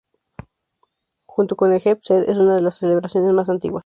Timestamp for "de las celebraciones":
2.55-3.33